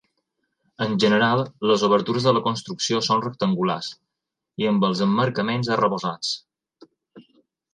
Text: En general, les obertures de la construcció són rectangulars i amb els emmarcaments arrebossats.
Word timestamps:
En 0.83 0.93
general, 1.01 1.41
les 1.71 1.83
obertures 1.87 2.25
de 2.29 2.33
la 2.37 2.41
construcció 2.47 3.01
són 3.09 3.21
rectangulars 3.27 3.91
i 4.63 4.71
amb 4.73 4.89
els 4.89 5.05
emmarcaments 5.07 5.71
arrebossats. 5.77 6.33